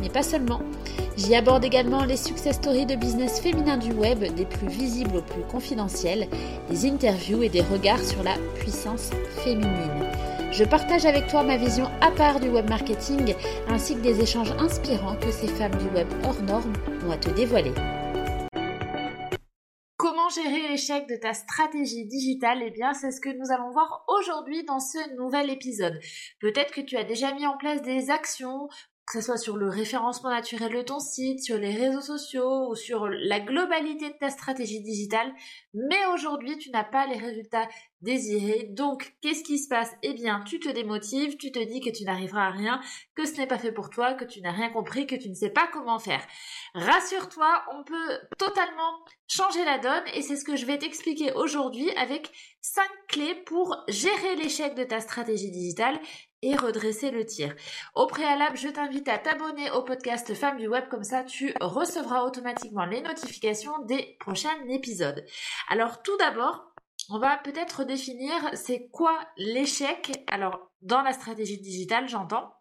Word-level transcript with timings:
Mais 0.00 0.08
pas 0.08 0.22
seulement. 0.22 0.60
J'y 1.16 1.34
aborde 1.34 1.64
également 1.64 2.04
les 2.04 2.16
success 2.16 2.56
stories 2.56 2.86
de 2.86 2.94
business 2.94 3.40
féminin 3.40 3.76
du 3.76 3.92
web, 3.92 4.20
des 4.34 4.46
plus 4.46 4.68
visibles 4.68 5.16
aux 5.16 5.22
plus 5.22 5.42
confidentiels, 5.50 6.28
des 6.70 6.86
interviews 6.86 7.42
et 7.42 7.48
des 7.48 7.62
regards 7.62 8.04
sur 8.04 8.22
la 8.22 8.34
puissance 8.60 9.10
féminine. 9.42 10.06
Je 10.52 10.64
partage 10.64 11.04
avec 11.04 11.26
toi 11.26 11.42
ma 11.42 11.56
vision 11.56 11.90
à 12.00 12.10
part 12.10 12.40
du 12.40 12.48
web 12.48 12.68
marketing 12.68 13.34
ainsi 13.68 13.94
que 13.94 14.00
des 14.00 14.20
échanges 14.20 14.52
inspirants 14.58 15.16
que 15.16 15.30
ces 15.30 15.48
femmes 15.48 15.76
du 15.76 15.86
web 15.94 16.08
hors 16.24 16.40
normes 16.42 16.72
ont 17.06 17.10
à 17.10 17.16
te 17.16 17.30
dévoiler. 17.30 17.72
Comment 19.96 20.28
gérer 20.30 20.68
l'échec 20.68 21.08
de 21.08 21.16
ta 21.16 21.34
stratégie 21.34 22.06
digitale? 22.06 22.60
Eh 22.64 22.70
bien, 22.70 22.94
c'est 22.94 23.10
ce 23.10 23.20
que 23.20 23.28
nous 23.28 23.52
allons 23.52 23.70
voir 23.70 24.04
aujourd'hui 24.06 24.64
dans 24.64 24.80
ce 24.80 25.16
nouvel 25.16 25.50
épisode. 25.50 25.98
Peut-être 26.40 26.72
que 26.72 26.80
tu 26.80 26.96
as 26.96 27.04
déjà 27.04 27.34
mis 27.34 27.46
en 27.46 27.56
place 27.56 27.82
des 27.82 28.10
actions 28.10 28.68
que 29.08 29.14
ce 29.14 29.24
soit 29.24 29.38
sur 29.38 29.56
le 29.56 29.70
référencement 29.70 30.28
naturel 30.28 30.74
de 30.74 30.82
ton 30.82 31.00
site, 31.00 31.42
sur 31.42 31.56
les 31.56 31.74
réseaux 31.74 32.02
sociaux 32.02 32.68
ou 32.68 32.74
sur 32.74 33.08
la 33.08 33.40
globalité 33.40 34.10
de 34.10 34.18
ta 34.18 34.28
stratégie 34.28 34.82
digitale, 34.82 35.32
mais 35.72 36.04
aujourd'hui 36.12 36.58
tu 36.58 36.70
n'as 36.70 36.84
pas 36.84 37.06
les 37.06 37.16
résultats 37.16 37.68
désirés. 38.02 38.68
Donc 38.70 39.14
qu'est-ce 39.22 39.42
qui 39.42 39.58
se 39.58 39.68
passe? 39.68 39.90
Eh 40.02 40.12
bien 40.12 40.42
tu 40.46 40.60
te 40.60 40.68
démotives, 40.68 41.38
tu 41.38 41.50
te 41.50 41.58
dis 41.58 41.80
que 41.80 41.90
tu 41.90 42.04
n'arriveras 42.04 42.48
à 42.48 42.50
rien, 42.50 42.80
que 43.14 43.24
ce 43.24 43.32
n'est 43.38 43.46
pas 43.46 43.58
fait 43.58 43.72
pour 43.72 43.88
toi, 43.88 44.12
que 44.12 44.26
tu 44.26 44.42
n'as 44.42 44.52
rien 44.52 44.68
compris, 44.70 45.06
que 45.06 45.16
tu 45.16 45.30
ne 45.30 45.34
sais 45.34 45.50
pas 45.50 45.68
comment 45.72 45.98
faire. 45.98 46.24
Rassure-toi, 46.74 47.64
on 47.74 47.84
peut 47.84 48.18
totalement 48.36 48.92
changer 49.26 49.64
la 49.64 49.78
donne 49.78 50.04
et 50.14 50.22
c'est 50.22 50.36
ce 50.36 50.44
que 50.44 50.56
je 50.56 50.66
vais 50.66 50.78
t'expliquer 50.78 51.32
aujourd'hui 51.32 51.90
avec 51.92 52.30
5 52.60 52.82
clés 53.08 53.34
pour 53.46 53.74
gérer 53.88 54.36
l'échec 54.36 54.74
de 54.74 54.84
ta 54.84 55.00
stratégie 55.00 55.50
digitale 55.50 55.98
et 56.42 56.56
redresser 56.56 57.10
le 57.10 57.24
tir. 57.24 57.54
Au 57.94 58.06
préalable, 58.06 58.56
je 58.56 58.68
t'invite 58.68 59.08
à 59.08 59.18
t'abonner 59.18 59.70
au 59.70 59.82
podcast 59.82 60.34
Femmes 60.34 60.58
du 60.58 60.68
Web, 60.68 60.88
comme 60.88 61.04
ça 61.04 61.24
tu 61.24 61.54
recevras 61.60 62.22
automatiquement 62.22 62.84
les 62.84 63.00
notifications 63.00 63.78
des 63.84 64.16
prochains 64.20 64.56
épisodes. 64.68 65.24
Alors 65.68 66.02
tout 66.02 66.16
d'abord, 66.18 66.72
on 67.10 67.18
va 67.18 67.36
peut-être 67.38 67.84
définir 67.84 68.34
c'est 68.54 68.88
quoi 68.88 69.18
l'échec. 69.36 70.12
Alors 70.28 70.70
dans 70.82 71.02
la 71.02 71.12
stratégie 71.12 71.60
digitale, 71.60 72.08
j'entends. 72.08 72.52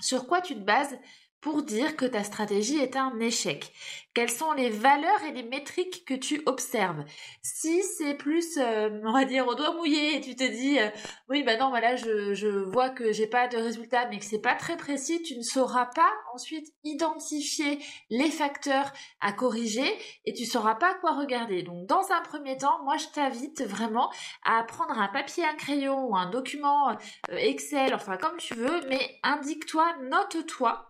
Sur 0.00 0.26
quoi 0.26 0.40
tu 0.40 0.54
te 0.54 0.60
bases 0.60 0.96
pour 1.40 1.62
dire 1.62 1.96
que 1.96 2.04
ta 2.04 2.24
stratégie 2.24 2.78
est 2.78 2.96
un 2.96 3.18
échec 3.20 3.72
Quelles 4.14 4.30
sont 4.30 4.52
les 4.52 4.70
valeurs 4.70 5.22
et 5.28 5.32
les 5.32 5.44
métriques 5.44 6.04
que 6.04 6.14
tu 6.14 6.42
observes? 6.46 7.04
Si 7.42 7.82
c'est 7.82 8.14
plus, 8.14 8.58
euh, 8.58 8.90
on 9.04 9.12
va 9.12 9.24
dire, 9.24 9.46
au 9.46 9.54
doigt 9.54 9.74
mouillé 9.74 10.16
et 10.16 10.20
tu 10.20 10.34
te 10.34 10.42
dis, 10.42 10.80
euh, 10.80 10.88
oui, 11.28 11.44
bah 11.44 11.56
non, 11.56 11.68
voilà, 11.68 11.94
je, 11.94 12.34
je 12.34 12.48
vois 12.48 12.90
que 12.90 13.12
j'ai 13.12 13.28
pas 13.28 13.46
de 13.46 13.56
résultat, 13.56 14.08
mais 14.08 14.18
que 14.18 14.24
c'est 14.24 14.40
pas 14.40 14.56
très 14.56 14.76
précis, 14.76 15.22
tu 15.22 15.36
ne 15.36 15.42
sauras 15.42 15.86
pas 15.86 16.10
ensuite 16.34 16.66
identifier 16.82 17.78
les 18.10 18.30
facteurs 18.30 18.92
à 19.20 19.32
corriger 19.32 19.88
et 20.24 20.32
tu 20.32 20.44
sauras 20.44 20.74
pas 20.74 20.94
quoi 20.94 21.12
regarder. 21.12 21.62
Donc, 21.62 21.86
dans 21.86 22.10
un 22.10 22.20
premier 22.22 22.56
temps, 22.56 22.82
moi, 22.82 22.96
je 22.96 23.06
t'invite 23.14 23.62
vraiment 23.62 24.10
à 24.44 24.64
prendre 24.64 24.98
un 24.98 25.08
papier, 25.08 25.44
un 25.44 25.54
crayon 25.54 26.06
ou 26.06 26.16
un 26.16 26.28
document 26.30 26.90
euh, 26.90 26.94
Excel, 27.30 27.94
enfin 27.94 28.16
comme 28.16 28.36
tu 28.38 28.54
veux, 28.54 28.80
mais 28.88 29.20
indique-toi, 29.22 29.94
note-toi 30.02 30.87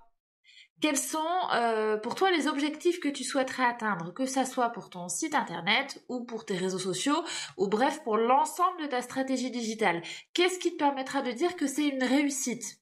quels 0.80 0.96
sont 0.96 1.18
euh, 1.54 1.96
pour 1.96 2.14
toi 2.14 2.30
les 2.30 2.46
objectifs 2.46 3.00
que 3.00 3.08
tu 3.08 3.24
souhaiterais 3.24 3.64
atteindre, 3.64 4.12
que 4.14 4.26
ça 4.26 4.44
soit 4.44 4.70
pour 4.70 4.90
ton 4.90 5.08
site 5.08 5.34
internet 5.34 6.02
ou 6.08 6.24
pour 6.24 6.44
tes 6.44 6.56
réseaux 6.56 6.78
sociaux, 6.78 7.24
ou 7.56 7.68
bref 7.68 8.02
pour 8.04 8.16
l'ensemble 8.16 8.82
de 8.82 8.86
ta 8.86 9.02
stratégie 9.02 9.50
digitale 9.50 10.02
Qu'est-ce 10.34 10.58
qui 10.58 10.72
te 10.72 10.78
permettra 10.78 11.22
de 11.22 11.32
dire 11.32 11.56
que 11.56 11.66
c'est 11.66 11.88
une 11.88 12.04
réussite? 12.04 12.80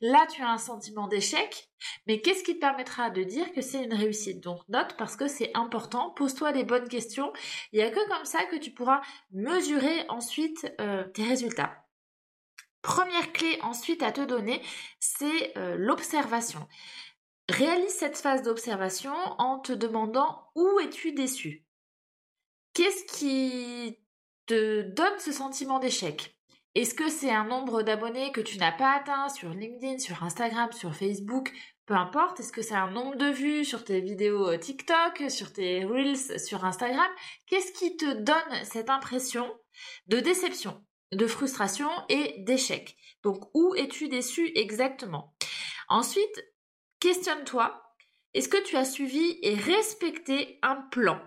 Là, 0.00 0.26
tu 0.32 0.42
as 0.42 0.50
un 0.50 0.58
sentiment 0.58 1.06
d'échec, 1.06 1.68
mais 2.06 2.20
qu'est-ce 2.20 2.42
qui 2.42 2.54
te 2.54 2.60
permettra 2.60 3.10
de 3.10 3.22
dire 3.22 3.52
que 3.52 3.60
c'est 3.60 3.84
une 3.84 3.94
réussite? 3.94 4.42
Donc 4.42 4.60
note 4.68 4.96
parce 4.98 5.16
que 5.16 5.28
c'est 5.28 5.50
important, 5.54 6.10
pose-toi 6.10 6.52
des 6.52 6.64
bonnes 6.64 6.88
questions. 6.88 7.32
Il 7.72 7.78
n'y 7.78 7.84
a 7.84 7.90
que 7.90 8.08
comme 8.08 8.24
ça 8.24 8.44
que 8.44 8.56
tu 8.56 8.72
pourras 8.72 9.00
mesurer 9.30 10.04
ensuite 10.08 10.72
euh, 10.80 11.04
tes 11.04 11.24
résultats. 11.24 11.84
Première 12.82 13.32
clé 13.32 13.58
ensuite 13.62 14.02
à 14.02 14.10
te 14.10 14.22
donner, 14.22 14.62
c'est 14.98 15.56
euh, 15.58 15.76
l'observation. 15.78 16.66
Réalise 17.50 17.90
cette 17.90 18.16
phase 18.16 18.42
d'observation 18.42 19.12
en 19.38 19.58
te 19.58 19.72
demandant 19.72 20.44
où 20.54 20.78
es-tu 20.78 21.10
déçu. 21.10 21.66
Qu'est-ce 22.74 23.04
qui 23.18 23.98
te 24.46 24.82
donne 24.82 25.18
ce 25.18 25.32
sentiment 25.32 25.80
d'échec? 25.80 26.38
Est-ce 26.76 26.94
que 26.94 27.08
c'est 27.08 27.32
un 27.32 27.42
nombre 27.42 27.82
d'abonnés 27.82 28.30
que 28.30 28.40
tu 28.40 28.58
n'as 28.58 28.70
pas 28.70 28.92
atteint 28.92 29.28
sur 29.30 29.50
LinkedIn, 29.50 29.98
sur 29.98 30.22
Instagram, 30.22 30.70
sur 30.70 30.94
Facebook? 30.94 31.50
Peu 31.86 31.94
importe. 31.94 32.38
Est-ce 32.38 32.52
que 32.52 32.62
c'est 32.62 32.76
un 32.76 32.92
nombre 32.92 33.16
de 33.16 33.26
vues 33.26 33.64
sur 33.64 33.82
tes 33.82 34.00
vidéos 34.00 34.50
euh, 34.50 34.56
TikTok, 34.56 35.28
sur 35.28 35.52
tes 35.52 35.84
Reels, 35.84 36.38
sur 36.38 36.64
Instagram? 36.64 37.10
Qu'est-ce 37.48 37.72
qui 37.72 37.96
te 37.96 38.12
donne 38.12 38.64
cette 38.64 38.90
impression 38.90 39.52
de 40.06 40.20
déception, 40.20 40.84
de 41.10 41.26
frustration 41.26 41.90
et 42.08 42.36
d'échec? 42.44 42.96
Donc 43.24 43.50
où 43.54 43.74
es-tu 43.74 44.06
déçu 44.06 44.52
exactement? 44.54 45.34
Ensuite, 45.88 46.44
questionne-toi, 47.00 47.82
est-ce 48.34 48.48
que 48.48 48.62
tu 48.62 48.76
as 48.76 48.84
suivi 48.84 49.38
et 49.42 49.54
respecté 49.54 50.58
un 50.62 50.76
plan? 50.76 51.20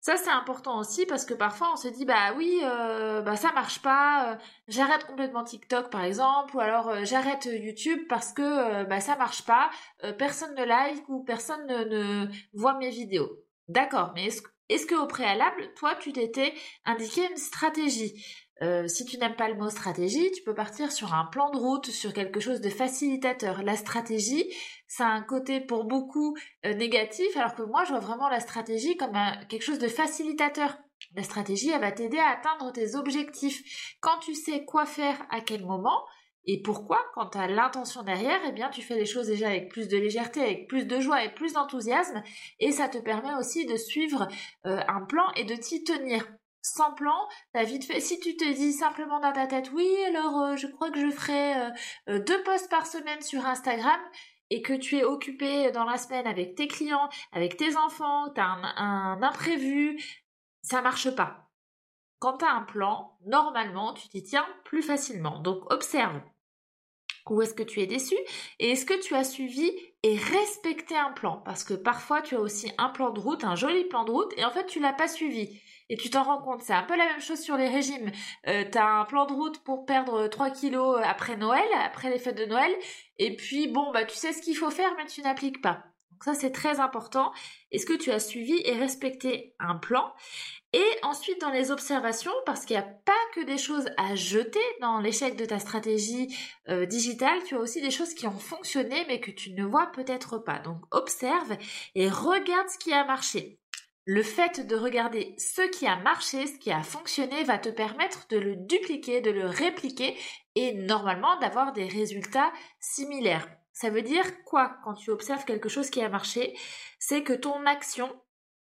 Ça 0.00 0.16
c'est 0.16 0.30
important 0.30 0.78
aussi 0.78 1.04
parce 1.04 1.26
que 1.26 1.34
parfois 1.34 1.72
on 1.74 1.76
se 1.76 1.88
dit 1.88 2.06
bah 2.06 2.32
oui 2.34 2.58
euh, 2.64 3.20
bah 3.20 3.36
ça 3.36 3.52
marche 3.52 3.82
pas, 3.82 4.32
euh, 4.32 4.36
j'arrête 4.66 5.04
complètement 5.06 5.44
TikTok 5.44 5.90
par 5.90 6.04
exemple 6.04 6.56
ou 6.56 6.60
alors 6.60 6.88
euh, 6.88 7.04
j'arrête 7.04 7.44
YouTube 7.44 8.00
parce 8.08 8.32
que 8.32 8.84
bah 8.84 9.00
ça 9.00 9.16
marche 9.16 9.44
pas, 9.44 9.70
personne 10.16 10.54
ne 10.54 10.64
like 10.64 11.06
ou 11.08 11.22
personne 11.22 11.66
ne, 11.66 12.26
voit 12.54 12.78
mes 12.78 12.88
vidéos. 12.88 13.30
D'accord, 13.68 14.12
mais 14.14 14.26
est-ce 14.26 14.42
est-ce 14.70 14.86
que 14.86 14.94
au 14.94 15.06
préalable 15.06 15.70
toi 15.74 15.94
tu 15.96 16.14
t'étais 16.14 16.54
indiqué 16.86 17.28
une 17.30 17.36
stratégie? 17.36 18.24
Euh, 18.62 18.86
si 18.88 19.04
tu 19.04 19.16
n'aimes 19.18 19.36
pas 19.36 19.48
le 19.48 19.54
mot 19.54 19.70
stratégie, 19.70 20.30
tu 20.32 20.42
peux 20.42 20.54
partir 20.54 20.92
sur 20.92 21.14
un 21.14 21.24
plan 21.26 21.50
de 21.50 21.56
route, 21.56 21.86
sur 21.86 22.12
quelque 22.12 22.40
chose 22.40 22.60
de 22.60 22.68
facilitateur. 22.68 23.62
La 23.62 23.76
stratégie, 23.76 24.44
ça 24.86 25.06
a 25.06 25.10
un 25.10 25.22
côté 25.22 25.60
pour 25.60 25.84
beaucoup 25.84 26.36
euh, 26.66 26.74
négatif, 26.74 27.36
alors 27.36 27.54
que 27.54 27.62
moi, 27.62 27.84
je 27.84 27.90
vois 27.90 28.00
vraiment 28.00 28.28
la 28.28 28.40
stratégie 28.40 28.96
comme 28.96 29.16
quelque 29.48 29.64
chose 29.64 29.78
de 29.78 29.88
facilitateur. 29.88 30.76
La 31.16 31.22
stratégie, 31.22 31.70
elle 31.70 31.80
va 31.80 31.92
t'aider 31.92 32.18
à 32.18 32.28
atteindre 32.28 32.72
tes 32.72 32.94
objectifs. 32.94 33.96
Quand 34.00 34.18
tu 34.18 34.34
sais 34.34 34.64
quoi 34.64 34.84
faire 34.84 35.16
à 35.30 35.40
quel 35.40 35.64
moment, 35.64 36.04
et 36.46 36.62
pourquoi 36.62 37.00
Quand 37.14 37.30
tu 37.30 37.38
as 37.38 37.46
l'intention 37.46 38.02
derrière, 38.02 38.40
eh 38.46 38.52
bien 38.52 38.70
tu 38.70 38.82
fais 38.82 38.96
les 38.96 39.06
choses 39.06 39.26
déjà 39.26 39.48
avec 39.48 39.70
plus 39.70 39.88
de 39.88 39.96
légèreté, 39.96 40.40
avec 40.40 40.68
plus 40.68 40.86
de 40.86 41.00
joie 41.00 41.24
et 41.24 41.34
plus 41.34 41.52
d'enthousiasme, 41.52 42.22
et 42.58 42.72
ça 42.72 42.88
te 42.88 42.98
permet 42.98 43.34
aussi 43.38 43.66
de 43.66 43.76
suivre 43.76 44.26
euh, 44.66 44.80
un 44.88 45.02
plan 45.02 45.24
et 45.36 45.44
de 45.44 45.54
t'y 45.54 45.84
tenir 45.84 46.26
sans 46.62 46.92
plan, 46.92 47.28
t'as 47.52 47.66
fait. 47.66 48.00
Si 48.00 48.20
tu 48.20 48.36
te 48.36 48.44
dis 48.44 48.72
simplement 48.72 49.20
dans 49.20 49.32
ta 49.32 49.46
tête, 49.46 49.70
oui, 49.72 49.88
alors 50.08 50.40
euh, 50.40 50.56
je 50.56 50.66
crois 50.66 50.90
que 50.90 51.00
je 51.00 51.10
ferai 51.10 51.56
euh, 51.56 51.70
euh, 52.08 52.18
deux 52.20 52.42
posts 52.42 52.70
par 52.70 52.86
semaine 52.86 53.20
sur 53.22 53.46
Instagram 53.46 54.00
et 54.50 54.62
que 54.62 54.72
tu 54.72 54.96
es 54.96 55.04
occupé 55.04 55.70
dans 55.70 55.84
la 55.84 55.96
semaine 55.96 56.26
avec 56.26 56.54
tes 56.56 56.66
clients, 56.66 57.08
avec 57.32 57.56
tes 57.56 57.76
enfants, 57.76 58.30
t'as 58.34 58.44
un, 58.44 58.74
un 58.76 59.22
imprévu, 59.22 60.02
ça 60.62 60.82
marche 60.82 61.14
pas. 61.14 61.50
Quand 62.18 62.38
tu 62.38 62.44
as 62.44 62.52
un 62.52 62.62
plan, 62.62 63.16
normalement, 63.24 63.94
tu 63.94 64.08
t'y 64.08 64.22
tiens 64.22 64.46
plus 64.64 64.82
facilement. 64.82 65.38
Donc 65.40 65.72
observe. 65.72 66.20
Où 67.28 67.40
est-ce 67.42 67.54
que 67.54 67.62
tu 67.62 67.80
es 67.80 67.86
déçu 67.86 68.16
Et 68.58 68.72
est-ce 68.72 68.84
que 68.84 69.00
tu 69.00 69.14
as 69.14 69.24
suivi 69.24 69.70
et 70.02 70.16
respecté 70.16 70.96
un 70.96 71.12
plan? 71.12 71.40
Parce 71.44 71.64
que 71.64 71.74
parfois 71.74 72.22
tu 72.22 72.34
as 72.34 72.40
aussi 72.40 72.72
un 72.76 72.88
plan 72.88 73.10
de 73.10 73.20
route, 73.20 73.44
un 73.44 73.54
joli 73.54 73.84
plan 73.84 74.04
de 74.04 74.10
route, 74.10 74.32
et 74.36 74.44
en 74.44 74.50
fait 74.50 74.66
tu 74.66 74.80
l'as 74.80 74.92
pas 74.92 75.06
suivi 75.06 75.60
et 75.90 75.96
tu 75.96 76.08
t'en 76.08 76.22
rends 76.22 76.40
compte. 76.40 76.62
C'est 76.62 76.72
un 76.72 76.84
peu 76.84 76.96
la 76.96 77.04
même 77.04 77.20
chose 77.20 77.40
sur 77.40 77.56
les 77.56 77.68
régimes. 77.68 78.10
Euh, 78.46 78.64
tu 78.70 78.78
as 78.78 78.86
un 78.86 79.04
plan 79.04 79.26
de 79.26 79.32
route 79.32 79.58
pour 79.64 79.84
perdre 79.84 80.28
3 80.28 80.50
kilos 80.50 81.00
après 81.04 81.36
Noël, 81.36 81.66
après 81.84 82.08
les 82.10 82.18
fêtes 82.18 82.38
de 82.38 82.46
Noël, 82.46 82.72
et 83.18 83.36
puis 83.36 83.66
bon, 83.68 83.90
bah 83.92 84.04
tu 84.04 84.16
sais 84.16 84.32
ce 84.32 84.40
qu'il 84.40 84.56
faut 84.56 84.70
faire, 84.70 84.94
mais 84.96 85.06
tu 85.06 85.20
n'appliques 85.20 85.60
pas. 85.60 85.84
Donc 86.12 86.24
ça, 86.24 86.34
c'est 86.34 86.52
très 86.52 86.80
important. 86.80 87.32
Est-ce 87.72 87.86
que 87.86 87.94
tu 87.94 88.10
as 88.10 88.20
suivi 88.20 88.60
et 88.64 88.74
respecté 88.74 89.54
un 89.58 89.74
plan? 89.74 90.12
Et 90.72 90.86
ensuite 91.02 91.40
dans 91.40 91.50
les 91.50 91.72
observations, 91.72 92.32
parce 92.46 92.64
qu'il 92.64 92.76
n'y 92.76 92.82
a 92.82 92.86
pas 93.04 93.12
que 93.34 93.40
des 93.40 93.58
choses 93.58 93.88
à 93.96 94.14
jeter 94.14 94.60
dans 94.80 95.00
l'échec 95.00 95.34
de 95.34 95.44
ta 95.44 95.58
stratégie 95.58 96.32
euh, 96.68 96.86
digitale, 96.86 97.42
tu 97.46 97.56
as 97.56 97.58
aussi 97.58 97.80
des 97.80 97.90
choses 97.90 98.14
qui 98.14 98.28
ont 98.28 98.38
fonctionné 98.38 99.04
mais 99.08 99.18
que 99.18 99.32
tu 99.32 99.52
ne 99.54 99.64
vois 99.64 99.90
peut-être 99.92 100.38
pas. 100.38 100.60
Donc 100.60 100.78
observe 100.92 101.56
et 101.96 102.08
regarde 102.08 102.68
ce 102.68 102.78
qui 102.78 102.92
a 102.92 103.04
marché. 103.04 103.59
Le 104.12 104.24
fait 104.24 104.66
de 104.66 104.74
regarder 104.74 105.36
ce 105.38 105.62
qui 105.62 105.86
a 105.86 105.94
marché, 105.94 106.48
ce 106.48 106.58
qui 106.58 106.72
a 106.72 106.82
fonctionné, 106.82 107.44
va 107.44 107.58
te 107.58 107.68
permettre 107.68 108.26
de 108.26 108.38
le 108.38 108.56
dupliquer, 108.56 109.20
de 109.20 109.30
le 109.30 109.46
répliquer 109.46 110.18
et 110.56 110.74
normalement 110.74 111.38
d'avoir 111.38 111.72
des 111.72 111.86
résultats 111.86 112.52
similaires. 112.80 113.46
Ça 113.72 113.88
veut 113.88 114.02
dire 114.02 114.24
quoi 114.42 114.78
quand 114.82 114.94
tu 114.94 115.10
observes 115.10 115.44
quelque 115.44 115.68
chose 115.68 115.90
qui 115.90 116.02
a 116.02 116.08
marché? 116.08 116.58
C'est 116.98 117.22
que 117.22 117.32
ton 117.32 117.64
action, 117.66 118.10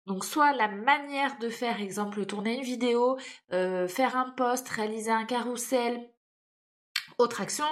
donc 0.05 0.23
soit 0.23 0.53
la 0.53 0.69
manière 0.69 1.37
de 1.39 1.49
faire, 1.49 1.81
exemple 1.81 2.25
tourner 2.25 2.55
une 2.55 2.63
vidéo, 2.63 3.17
euh, 3.51 3.85
faire 3.89 4.15
un 4.15 4.29
post, 4.29 4.69
réaliser 4.69 5.11
un 5.11 5.25
carrousel, 5.25 6.09
autre 7.17 7.41
action, 7.41 7.65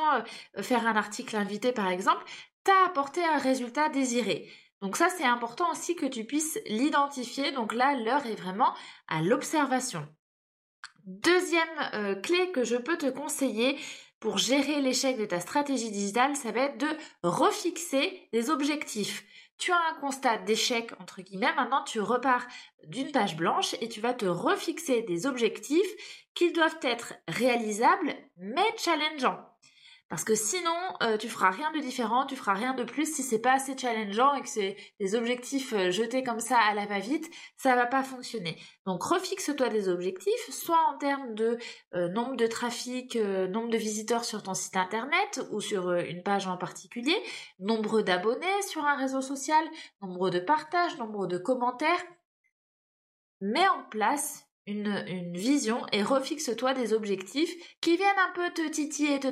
euh, 0.57 0.61
faire 0.61 0.85
un 0.85 0.97
article 0.97 1.37
invité 1.37 1.71
par 1.71 1.87
exemple, 1.87 2.25
t'a 2.65 2.85
apporté 2.85 3.23
un 3.23 3.37
résultat 3.37 3.87
désiré. 3.87 4.49
Donc 4.81 4.97
ça 4.97 5.09
c'est 5.09 5.25
important 5.25 5.71
aussi 5.71 5.95
que 5.95 6.05
tu 6.05 6.25
puisses 6.25 6.59
l'identifier. 6.65 7.51
Donc 7.51 7.73
là 7.73 7.95
l'heure 7.95 8.25
est 8.25 8.35
vraiment 8.35 8.73
à 9.07 9.21
l'observation. 9.21 10.07
Deuxième 11.05 11.67
euh, 11.93 12.15
clé 12.15 12.51
que 12.51 12.63
je 12.63 12.75
peux 12.75 12.97
te 12.97 13.09
conseiller 13.09 13.77
pour 14.19 14.37
gérer 14.37 14.81
l'échec 14.81 15.17
de 15.17 15.25
ta 15.25 15.39
stratégie 15.39 15.89
digitale, 15.89 16.35
ça 16.35 16.51
va 16.51 16.61
être 16.61 16.77
de 16.77 16.87
refixer 17.23 18.29
des 18.31 18.51
objectifs. 18.51 19.25
Tu 19.57 19.71
as 19.71 19.79
un 19.91 19.99
constat 19.99 20.37
d'échec, 20.37 20.91
entre 20.99 21.21
guillemets, 21.21 21.53
maintenant 21.55 21.83
tu 21.83 21.99
repars 21.99 22.45
d'une 22.87 23.11
page 23.11 23.35
blanche 23.35 23.75
et 23.81 23.89
tu 23.89 23.99
vas 23.99 24.13
te 24.13 24.25
refixer 24.25 25.01
des 25.03 25.25
objectifs 25.25 26.27
qui 26.35 26.51
doivent 26.51 26.79
être 26.83 27.13
réalisables 27.27 28.15
mais 28.37 28.65
challengeants. 28.77 29.50
Parce 30.11 30.25
que 30.25 30.35
sinon, 30.35 30.75
euh, 31.03 31.15
tu 31.15 31.29
feras 31.29 31.51
rien 31.51 31.71
de 31.71 31.79
différent, 31.79 32.25
tu 32.25 32.35
feras 32.35 32.53
rien 32.53 32.73
de 32.73 32.83
plus 32.83 33.15
si 33.15 33.23
c'est 33.23 33.39
pas 33.39 33.53
assez 33.53 33.77
challengeant 33.77 34.33
et 34.35 34.41
que 34.41 34.49
c'est 34.49 34.75
des 34.99 35.15
objectifs 35.15 35.71
euh, 35.71 35.89
jetés 35.89 36.21
comme 36.21 36.41
ça 36.41 36.57
à 36.57 36.73
la 36.73 36.85
va-vite, 36.85 37.31
ça 37.55 37.77
va 37.77 37.85
pas 37.85 38.03
fonctionner. 38.03 38.59
Donc 38.85 39.01
refixe-toi 39.03 39.69
des 39.69 39.87
objectifs, 39.87 40.49
soit 40.49 40.83
en 40.89 40.97
termes 40.97 41.33
de 41.33 41.57
euh, 41.93 42.09
nombre 42.09 42.35
de 42.35 42.45
trafic, 42.45 43.15
nombre 43.15 43.69
de 43.69 43.77
visiteurs 43.77 44.25
sur 44.25 44.43
ton 44.43 44.53
site 44.53 44.75
internet 44.75 45.47
ou 45.51 45.61
sur 45.61 45.93
une 45.93 46.23
page 46.23 46.45
en 46.45 46.57
particulier, 46.57 47.15
nombre 47.59 48.01
d'abonnés 48.01 48.61
sur 48.67 48.83
un 48.83 48.97
réseau 48.97 49.21
social, 49.21 49.63
nombre 50.01 50.29
de 50.29 50.39
partages, 50.39 50.97
nombre 50.97 51.25
de 51.25 51.37
commentaires. 51.37 52.03
Mets 53.39 53.69
en 53.69 53.83
place 53.89 54.50
une, 54.67 55.33
vision 55.33 55.85
et 55.91 56.03
refixe-toi 56.03 56.73
des 56.73 56.93
objectifs 56.93 57.53
qui 57.81 57.97
viennent 57.97 58.09
un 58.29 58.33
peu 58.33 58.49
te 58.51 58.67
titiller 58.69 59.19
te 59.19 59.27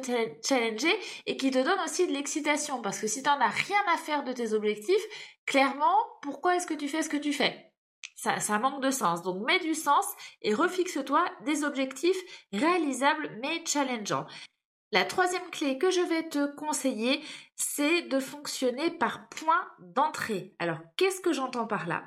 challenger 0.45 0.93
et 1.25 1.37
qui 1.37 1.51
te 1.51 1.59
donnent 1.59 1.83
aussi 1.85 2.07
de 2.07 2.13
l'excitation 2.13 2.81
parce 2.81 2.99
que 2.99 3.07
si 3.07 3.21
tu 3.21 3.29
n'en 3.29 3.39
as 3.39 3.49
rien 3.49 3.81
à 3.93 3.97
faire 3.97 4.23
de 4.23 4.33
tes 4.33 4.53
objectifs, 4.53 5.03
clairement, 5.45 5.97
pourquoi 6.21 6.55
est-ce 6.55 6.67
que 6.67 6.73
tu 6.73 6.87
fais 6.87 7.01
ce 7.01 7.09
que 7.09 7.17
tu 7.17 7.33
fais? 7.33 7.71
Ça, 8.15 8.39
ça 8.39 8.59
manque 8.59 8.83
de 8.83 8.91
sens. 8.91 9.21
Donc 9.21 9.45
mets 9.45 9.59
du 9.59 9.75
sens 9.75 10.05
et 10.41 10.53
refixe-toi 10.53 11.23
des 11.45 11.63
objectifs 11.63 12.21
réalisables 12.51 13.37
mais 13.41 13.63
challengeants. 13.65 14.25
La 14.91 15.05
troisième 15.05 15.49
clé 15.51 15.77
que 15.77 15.91
je 15.91 16.01
vais 16.01 16.27
te 16.29 16.47
conseiller, 16.55 17.21
c'est 17.55 18.03
de 18.03 18.19
fonctionner 18.19 18.89
par 18.89 19.29
point 19.29 19.67
d'entrée. 19.79 20.55
Alors, 20.57 20.79
qu'est-ce 20.97 21.21
que 21.21 21.33
j'entends 21.33 21.67
par 21.67 21.87
là? 21.87 22.03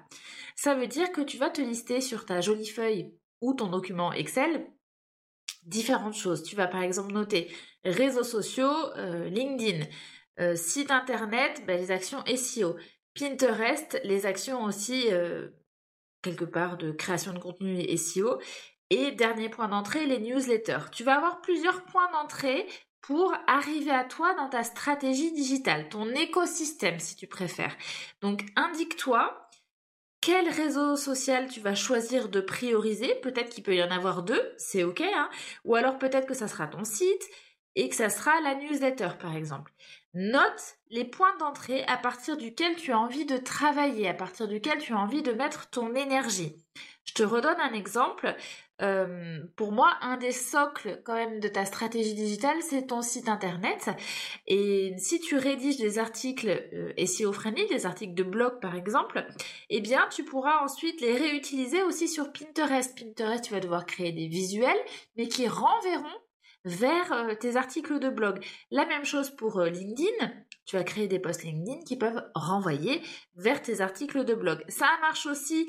Ça 0.56 0.74
veut 0.74 0.88
dire 0.88 1.12
que 1.12 1.20
tu 1.20 1.36
vas 1.36 1.50
te 1.50 1.60
lister 1.60 2.00
sur 2.00 2.26
ta 2.26 2.40
jolie 2.40 2.68
feuille 2.68 3.14
ou 3.40 3.54
ton 3.54 3.68
document 3.68 4.12
Excel 4.12 4.66
différentes 5.64 6.14
choses. 6.14 6.42
Tu 6.42 6.56
vas 6.56 6.66
par 6.66 6.82
exemple 6.82 7.12
noter 7.12 7.54
réseaux 7.84 8.24
sociaux, 8.24 8.72
euh, 8.96 9.28
LinkedIn, 9.28 9.86
euh, 10.40 10.56
site 10.56 10.90
internet, 10.90 11.62
ben, 11.66 11.78
les 11.78 11.90
actions 11.90 12.24
SEO, 12.26 12.76
Pinterest, 13.14 14.00
les 14.04 14.26
actions 14.26 14.64
aussi 14.64 15.04
euh, 15.12 15.48
quelque 16.22 16.44
part 16.44 16.78
de 16.78 16.92
création 16.92 17.32
de 17.32 17.38
contenu 17.38 17.84
SEO, 17.96 18.40
et 18.92 19.10
dernier 19.12 19.48
point 19.48 19.68
d'entrée, 19.68 20.04
les 20.04 20.18
newsletters. 20.18 20.90
Tu 20.92 21.02
vas 21.02 21.16
avoir 21.16 21.40
plusieurs 21.40 21.82
points 21.84 22.10
d'entrée 22.12 22.66
pour 23.00 23.32
arriver 23.46 23.90
à 23.90 24.04
toi 24.04 24.34
dans 24.34 24.50
ta 24.50 24.62
stratégie 24.64 25.32
digitale, 25.32 25.88
ton 25.88 26.10
écosystème 26.10 27.00
si 27.00 27.16
tu 27.16 27.26
préfères. 27.26 27.74
Donc 28.20 28.44
indique-toi 28.54 29.48
quel 30.20 30.46
réseau 30.48 30.96
social 30.96 31.48
tu 31.48 31.60
vas 31.60 31.74
choisir 31.74 32.28
de 32.28 32.42
prioriser. 32.42 33.14
Peut-être 33.22 33.48
qu'il 33.48 33.64
peut 33.64 33.74
y 33.74 33.82
en 33.82 33.90
avoir 33.90 34.22
deux, 34.22 34.52
c'est 34.58 34.84
ok. 34.84 35.00
Hein 35.00 35.30
Ou 35.64 35.74
alors 35.74 35.98
peut-être 35.98 36.28
que 36.28 36.34
ça 36.34 36.46
sera 36.46 36.66
ton 36.66 36.84
site 36.84 37.28
et 37.74 37.88
que 37.88 37.96
ça 37.96 38.10
sera 38.10 38.40
la 38.42 38.54
newsletter 38.56 39.08
par 39.18 39.34
exemple. 39.34 39.72
Note 40.12 40.76
les 40.90 41.06
points 41.06 41.34
d'entrée 41.38 41.82
à 41.84 41.96
partir 41.96 42.36
duquel 42.36 42.76
tu 42.76 42.92
as 42.92 42.98
envie 42.98 43.24
de 43.24 43.38
travailler, 43.38 44.06
à 44.06 44.14
partir 44.14 44.46
duquel 44.46 44.78
tu 44.78 44.92
as 44.92 44.98
envie 44.98 45.22
de 45.22 45.32
mettre 45.32 45.70
ton 45.70 45.94
énergie. 45.94 46.54
Je 47.04 47.14
te 47.14 47.22
redonne 47.22 47.60
un 47.60 47.72
exemple. 47.72 48.36
Euh, 48.82 49.40
pour 49.56 49.72
moi, 49.72 49.96
un 50.00 50.16
des 50.16 50.32
socles 50.32 51.00
quand 51.04 51.14
même 51.14 51.40
de 51.40 51.48
ta 51.48 51.64
stratégie 51.64 52.14
digitale, 52.14 52.56
c'est 52.62 52.88
ton 52.88 53.02
site 53.02 53.28
internet. 53.28 53.90
Et 54.46 54.94
si 54.98 55.20
tu 55.20 55.36
rédiges 55.36 55.76
des 55.76 55.98
articles 55.98 56.48
euh, 56.48 57.06
SEO 57.06 57.32
friendly, 57.32 57.66
des 57.68 57.86
articles 57.86 58.14
de 58.14 58.24
blog 58.24 58.60
par 58.60 58.74
exemple, 58.74 59.24
eh 59.70 59.80
bien 59.80 60.08
tu 60.10 60.24
pourras 60.24 60.64
ensuite 60.64 61.00
les 61.00 61.16
réutiliser 61.16 61.82
aussi 61.82 62.08
sur 62.08 62.32
Pinterest. 62.32 62.98
Pinterest, 62.98 63.44
tu 63.44 63.52
vas 63.52 63.60
devoir 63.60 63.86
créer 63.86 64.12
des 64.12 64.26
visuels, 64.26 64.80
mais 65.16 65.28
qui 65.28 65.46
renverront 65.46 66.18
vers 66.64 67.12
euh, 67.12 67.34
tes 67.34 67.56
articles 67.56 68.00
de 68.00 68.08
blog. 68.08 68.44
La 68.70 68.86
même 68.86 69.04
chose 69.04 69.30
pour 69.30 69.60
LinkedIn. 69.60 70.32
Tu 70.64 70.76
vas 70.76 70.84
créer 70.84 71.08
des 71.08 71.18
posts 71.18 71.42
LinkedIn 71.42 71.82
qui 71.84 71.96
peuvent 71.96 72.22
renvoyer 72.34 73.02
vers 73.34 73.60
tes 73.62 73.80
articles 73.80 74.24
de 74.24 74.34
blog. 74.34 74.64
Ça 74.68 74.86
marche 75.00 75.26
aussi 75.26 75.68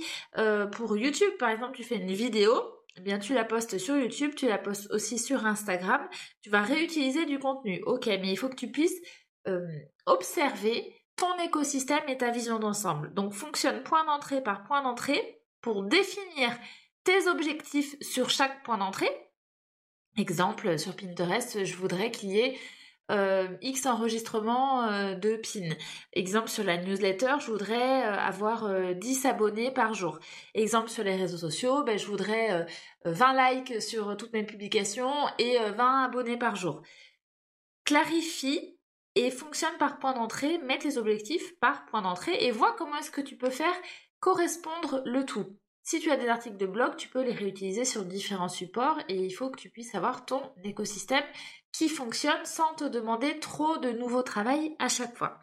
pour 0.72 0.96
YouTube. 0.96 1.34
Par 1.40 1.50
exemple, 1.50 1.76
tu 1.76 1.84
fais 1.84 1.96
une 1.96 2.14
vidéo 2.14 2.54
eh 2.96 3.02
bien 3.02 3.20
tu 3.20 3.34
la 3.34 3.44
postes 3.44 3.78
sur 3.78 3.98
YouTube, 3.98 4.36
tu 4.36 4.48
la 4.48 4.58
postes 4.58 4.92
aussi 4.92 5.18
sur 5.18 5.46
Instagram, 5.46 6.08
tu 6.42 6.50
vas 6.50 6.62
réutiliser 6.62 7.26
du 7.26 7.40
contenu. 7.40 7.82
Ok, 7.86 8.08
mais 8.08 8.32
il 8.32 8.38
faut 8.38 8.50
que 8.50 8.56
tu 8.56 8.72
puisses 8.72 9.02
euh, 9.48 9.68
observer 10.06 10.96
ton 11.16 11.38
écosystème 11.46 12.08
et 12.08 12.18
ta 12.18 12.32
vision 12.32 12.60
d'ensemble. 12.60 13.14
Donc 13.14 13.34
fonctionne 13.34 13.84
point 13.84 14.06
d'entrée 14.06 14.42
par 14.42 14.64
point 14.64 14.82
d'entrée 14.82 15.42
pour 15.62 15.84
définir 15.84 16.52
tes 17.04 17.28
objectifs 17.28 17.96
sur 18.02 18.30
chaque 18.30 18.64
point 18.64 18.78
d'entrée. 18.78 19.12
Exemple, 20.18 20.78
sur 20.78 20.96
Pinterest, 20.96 21.66
je 21.66 21.76
voudrais 21.76 22.12
qu'il 22.12 22.30
y 22.30 22.40
ait 22.40 22.58
euh, 23.12 23.48
X 23.62 23.86
enregistrements 23.86 24.86
euh, 24.86 25.16
de 25.16 25.36
PIN. 25.36 25.76
Exemple 26.14 26.48
sur 26.48 26.64
la 26.64 26.78
newsletter, 26.78 27.36
je 27.40 27.52
voudrais 27.52 28.06
euh, 28.06 28.14
avoir 28.14 28.96
10 28.96 29.26
abonnés 29.26 29.72
par 29.72 29.94
jour. 29.94 30.20
Exemple 30.54 30.90
sur 30.90 31.04
les 31.04 31.16
réseaux 31.16 31.38
sociaux, 31.38 31.84
ben, 31.84 32.00
je 32.00 32.08
voudrais 32.08 32.66
20 33.06 33.56
likes 33.56 33.82
sur 33.82 34.16
toutes 34.16 34.34
mes 34.34 34.46
publications 34.46 35.14
et 35.38 35.58
20 35.60 36.06
abonnés 36.06 36.38
par 36.38 36.56
jour. 36.56 36.82
Clarifie 37.84 38.78
et 39.16 39.32
fonctionne 39.32 39.78
par 39.78 40.00
point 40.00 40.14
d'entrée, 40.14 40.58
mets 40.60 40.80
tes 40.80 40.98
objectifs 40.98 41.60
par 41.60 41.86
point 41.86 42.02
d'entrée 42.02 42.46
et 42.46 42.52
vois 42.52 42.74
comment 42.78 42.98
est-ce 42.98 43.12
que 43.12 43.22
tu 43.22 43.36
peux 43.36 43.50
faire 43.50 43.76
correspondre 44.20 45.02
le 45.06 45.26
tout. 45.26 45.58
Si 45.86 46.00
tu 46.00 46.10
as 46.12 46.16
des 46.16 46.30
articles 46.30 46.56
de 46.56 46.66
blog, 46.66 46.96
tu 46.96 47.10
peux 47.10 47.22
les 47.22 47.34
réutiliser 47.34 47.84
sur 47.84 48.06
différents 48.06 48.48
supports 48.48 49.00
et 49.10 49.16
il 49.16 49.32
faut 49.32 49.50
que 49.50 49.60
tu 49.60 49.70
puisses 49.70 49.96
avoir 49.96 50.26
ton 50.26 50.42
écosystème 50.64 51.26
qui 51.74 51.90
fonctionne 51.90 52.46
sans 52.46 52.74
te 52.76 52.86
demander 52.86 53.38
trop 53.40 53.78
de 53.78 53.92
nouveau 53.92 54.22
travail 54.22 54.78
à 54.80 54.88
chaque 54.88 55.18
fois. 55.18 55.40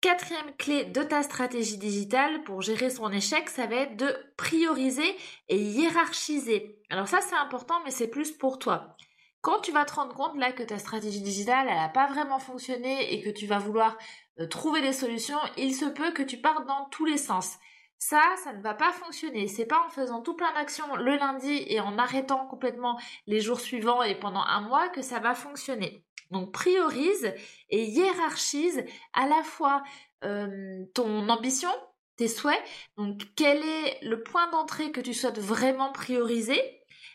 Quatrième 0.00 0.56
clé 0.56 0.84
de 0.86 1.02
ta 1.02 1.22
stratégie 1.22 1.76
digitale 1.76 2.42
pour 2.44 2.62
gérer 2.62 2.88
son 2.88 3.12
échec, 3.12 3.50
ça 3.50 3.66
va 3.66 3.76
être 3.76 3.96
de 3.96 4.16
prioriser 4.38 5.16
et 5.48 5.58
hiérarchiser. 5.58 6.80
Alors 6.88 7.06
ça 7.06 7.20
c'est 7.20 7.36
important 7.36 7.82
mais 7.84 7.90
c'est 7.90 8.08
plus 8.08 8.32
pour 8.32 8.58
toi. 8.58 8.96
Quand 9.42 9.60
tu 9.60 9.72
vas 9.72 9.84
te 9.84 9.92
rendre 9.92 10.14
compte 10.14 10.38
là 10.38 10.52
que 10.52 10.62
ta 10.62 10.78
stratégie 10.78 11.20
digitale 11.20 11.66
elle 11.68 11.76
n'a 11.76 11.88
pas 11.90 12.06
vraiment 12.06 12.38
fonctionné 12.38 13.12
et 13.12 13.20
que 13.20 13.30
tu 13.30 13.46
vas 13.46 13.58
vouloir 13.58 13.98
euh, 14.40 14.46
trouver 14.46 14.80
des 14.80 14.94
solutions, 14.94 15.38
il 15.58 15.74
se 15.74 15.84
peut 15.84 16.12
que 16.12 16.22
tu 16.22 16.38
partes 16.38 16.66
dans 16.66 16.86
tous 16.86 17.04
les 17.04 17.18
sens. 17.18 17.58
Ça, 18.04 18.34
ça 18.42 18.52
ne 18.52 18.60
va 18.60 18.74
pas 18.74 18.90
fonctionner. 18.90 19.46
C'est 19.46 19.64
pas 19.64 19.80
en 19.86 19.88
faisant 19.88 20.22
tout 20.22 20.34
plein 20.34 20.52
d'actions 20.54 20.96
le 20.96 21.16
lundi 21.16 21.64
et 21.68 21.78
en 21.78 21.98
arrêtant 21.98 22.46
complètement 22.48 23.00
les 23.28 23.40
jours 23.40 23.60
suivants 23.60 24.02
et 24.02 24.16
pendant 24.16 24.42
un 24.42 24.60
mois 24.60 24.88
que 24.88 25.02
ça 25.02 25.20
va 25.20 25.36
fonctionner. 25.36 26.04
Donc 26.32 26.50
priorise 26.50 27.32
et 27.70 27.84
hiérarchise 27.84 28.84
à 29.12 29.28
la 29.28 29.44
fois 29.44 29.84
euh, 30.24 30.84
ton 30.96 31.28
ambition, 31.28 31.70
tes 32.16 32.26
souhaits, 32.26 32.60
donc 32.96 33.22
quel 33.36 33.58
est 33.58 34.02
le 34.02 34.20
point 34.24 34.50
d'entrée 34.50 34.90
que 34.90 35.00
tu 35.00 35.14
souhaites 35.14 35.38
vraiment 35.38 35.92
prioriser, 35.92 36.60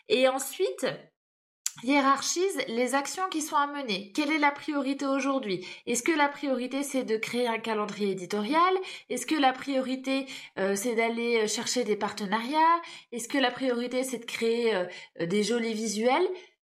et 0.08 0.26
ensuite 0.26 0.86
hiérarchise 1.82 2.58
les 2.68 2.94
actions 2.94 3.28
qui 3.30 3.42
sont 3.42 3.56
à 3.56 3.66
mener. 3.66 4.12
Quelle 4.14 4.30
est 4.30 4.38
la 4.38 4.50
priorité 4.50 5.06
aujourd'hui? 5.06 5.66
Est-ce 5.86 6.02
que 6.02 6.12
la 6.12 6.28
priorité 6.28 6.82
c'est 6.82 7.04
de 7.04 7.16
créer 7.16 7.48
un 7.48 7.58
calendrier 7.58 8.12
éditorial? 8.12 8.74
Est-ce 9.08 9.26
que 9.26 9.34
la 9.34 9.52
priorité 9.52 10.26
euh, 10.58 10.74
c'est 10.74 10.94
d'aller 10.94 11.42
euh, 11.42 11.46
chercher 11.46 11.84
des 11.84 11.96
partenariats? 11.96 12.82
Est-ce 13.12 13.28
que 13.28 13.38
la 13.38 13.50
priorité 13.50 14.02
c'est 14.04 14.18
de 14.18 14.24
créer 14.24 14.74
euh, 14.74 14.86
des 15.20 15.42
jolis 15.42 15.74
visuels? 15.74 16.28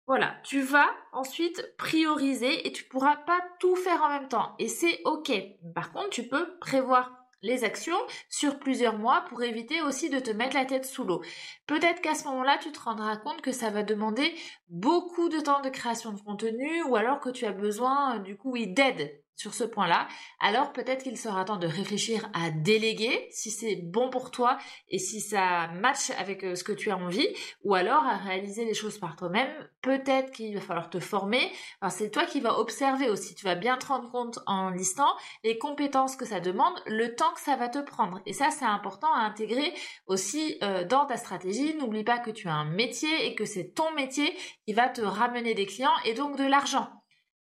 Voilà, 0.07 0.37
tu 0.43 0.61
vas 0.61 0.89
ensuite 1.11 1.75
prioriser 1.77 2.65
et 2.65 2.71
tu 2.71 2.85
pourras 2.85 3.17
pas 3.17 3.41
tout 3.59 3.75
faire 3.75 4.01
en 4.03 4.09
même 4.09 4.29
temps. 4.29 4.55
Et 4.57 4.69
c'est 4.69 5.01
OK. 5.03 5.31
Par 5.75 5.91
contre, 5.91 6.11
tu 6.11 6.23
peux 6.23 6.57
prévoir 6.59 7.26
les 7.41 7.63
actions 7.63 7.97
sur 8.29 8.59
plusieurs 8.59 8.97
mois 8.97 9.25
pour 9.29 9.43
éviter 9.43 9.81
aussi 9.81 10.09
de 10.09 10.19
te 10.19 10.31
mettre 10.31 10.55
la 10.55 10.65
tête 10.65 10.85
sous 10.85 11.03
l'eau. 11.03 11.21
Peut-être 11.67 12.01
qu'à 12.01 12.15
ce 12.15 12.25
moment-là, 12.25 12.57
tu 12.61 12.71
te 12.71 12.79
rendras 12.79 13.17
compte 13.17 13.41
que 13.41 13.51
ça 13.51 13.69
va 13.69 13.83
demander 13.83 14.33
beaucoup 14.69 15.29
de 15.29 15.39
temps 15.39 15.61
de 15.61 15.69
création 15.69 16.13
de 16.13 16.21
contenu 16.21 16.83
ou 16.83 16.95
alors 16.95 17.19
que 17.19 17.29
tu 17.29 17.45
as 17.45 17.51
besoin 17.51 18.19
du 18.19 18.37
coup 18.37 18.57
d'aide 18.57 19.23
sur 19.37 19.53
ce 19.53 19.63
point-là, 19.63 20.07
alors 20.39 20.73
peut-être 20.73 21.03
qu'il 21.03 21.17
sera 21.17 21.45
temps 21.45 21.57
de 21.57 21.67
réfléchir 21.67 22.29
à 22.33 22.51
déléguer 22.51 23.27
si 23.31 23.51
c'est 23.51 23.75
bon 23.75 24.09
pour 24.09 24.31
toi 24.31 24.57
et 24.89 24.99
si 24.99 25.21
ça 25.21 25.67
match 25.69 26.09
avec 26.17 26.43
euh, 26.43 26.55
ce 26.55 26.63
que 26.63 26.71
tu 26.73 26.91
as 26.91 26.97
envie, 26.97 27.27
ou 27.63 27.75
alors 27.75 28.03
à 28.03 28.17
réaliser 28.17 28.65
les 28.65 28.73
choses 28.73 28.97
par 28.97 29.15
toi-même. 29.15 29.49
Peut-être 29.81 30.31
qu'il 30.31 30.55
va 30.55 30.61
falloir 30.61 30.89
te 30.89 30.99
former. 30.99 31.51
c'est 31.89 32.11
toi 32.11 32.25
qui 32.25 32.41
vas 32.41 32.59
observer 32.59 33.09
aussi. 33.09 33.35
Tu 33.35 33.45
vas 33.45 33.55
bien 33.55 33.77
te 33.77 33.85
rendre 33.85 34.11
compte 34.11 34.39
en 34.47 34.71
listant 34.71 35.15
les 35.43 35.57
compétences 35.57 36.15
que 36.15 36.25
ça 36.25 36.39
demande, 36.39 36.73
le 36.85 37.15
temps 37.15 37.31
que 37.33 37.39
ça 37.39 37.55
va 37.55 37.69
te 37.69 37.79
prendre. 37.79 38.19
Et 38.25 38.33
ça, 38.33 38.49
c'est 38.51 38.65
important 38.65 39.13
à 39.13 39.19
intégrer 39.19 39.73
aussi 40.07 40.57
euh, 40.63 40.83
dans 40.83 41.05
ta 41.05 41.17
stratégie. 41.17 41.75
N'oublie 41.75 42.03
pas 42.03 42.19
que 42.19 42.31
tu 42.31 42.47
as 42.47 42.53
un 42.53 42.65
métier 42.65 43.27
et 43.27 43.35
que 43.35 43.45
c'est 43.45 43.73
ton 43.73 43.91
métier 43.93 44.35
qui 44.65 44.73
va 44.73 44.89
te 44.89 45.01
ramener 45.01 45.53
des 45.53 45.65
clients 45.65 45.95
et 46.05 46.13
donc 46.13 46.37
de 46.37 46.45
l'argent. 46.45 46.96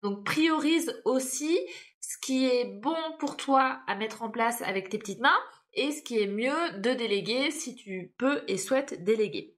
Donc 0.06 0.24
priorise 0.24 1.02
aussi 1.04 1.60
ce 2.00 2.16
qui 2.20 2.46
est 2.46 2.66
bon 2.66 2.96
pour 3.18 3.38
toi 3.38 3.80
à 3.88 3.96
mettre 3.96 4.22
en 4.22 4.30
place 4.30 4.62
avec 4.62 4.88
tes 4.88 5.00
petites 5.00 5.20
mains 5.20 5.40
et 5.74 5.92
ce 5.92 6.04
qui 6.04 6.20
est 6.20 6.28
mieux 6.28 6.74
de 6.78 6.92
déléguer 6.94 7.50
si 7.50 7.76
tu 7.76 8.14
peux 8.20 8.44
et 8.48 8.60
souhaites 8.60 9.04
déléguer. 9.04 9.58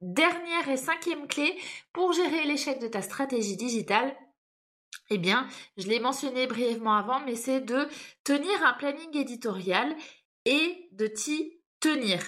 Dernière 0.00 0.68
et 0.68 0.76
cinquième 0.76 1.26
clé 1.26 1.52
pour 1.92 2.12
gérer 2.12 2.44
l'échec 2.44 2.78
de 2.78 2.86
ta 2.86 3.02
stratégie 3.02 3.56
digitale, 3.56 4.16
eh 5.10 5.18
bien, 5.18 5.48
je 5.76 5.88
l'ai 5.88 5.98
mentionné 5.98 6.46
brièvement 6.46 6.94
avant, 6.94 7.18
mais 7.18 7.34
c'est 7.34 7.60
de 7.60 7.88
tenir 8.22 8.64
un 8.64 8.74
planning 8.74 9.16
éditorial 9.16 9.96
et 10.44 10.88
de 10.92 11.08
t'y 11.08 11.60
tenir. 11.80 12.20